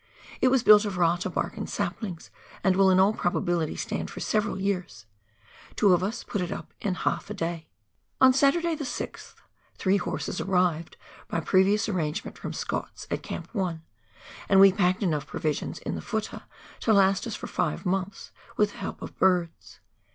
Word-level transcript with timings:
It 0.41 0.47
was 0.47 0.63
built 0.63 0.83
of 0.83 0.97
rata 0.97 1.29
bark 1.29 1.57
and 1.57 1.69
saplings, 1.69 2.31
and 2.63 2.75
will 2.75 2.89
in 2.89 2.99
all 2.99 3.13
probability 3.13 3.75
stand 3.75 4.09
for 4.09 4.19
several 4.19 4.59
years; 4.59 5.05
two 5.75 5.93
of 5.93 6.01
us 6.01 6.23
put 6.23 6.41
it 6.41 6.51
up 6.51 6.73
in 6.81 6.95
haK 6.95 7.29
a 7.29 7.33
day. 7.35 7.67
On 8.19 8.33
Saturday, 8.33 8.73
the 8.73 8.83
6th, 8.83 9.35
three 9.77 9.97
horses 9.97 10.41
arrived, 10.41 10.97
by 11.27 11.39
previous 11.39 11.87
arrangement 11.87 12.35
from 12.35 12.51
Scott's, 12.51 13.05
at 13.11 13.21
Camp 13.21 13.47
1, 13.53 13.83
and 14.49 14.59
wo 14.59 14.71
packed 14.71 15.03
enough 15.03 15.27
provisions 15.27 15.77
in 15.77 15.93
the" 15.93 16.01
futtah" 16.11 16.45
to 16.79 16.93
last 16.93 17.27
us 17.27 17.35
for 17.35 17.45
five 17.45 17.85
months, 17.85 18.31
with 18.57 18.71
the 18.71 18.77
help 18.79 19.03
of 19.03 19.15
birds. 19.19 19.81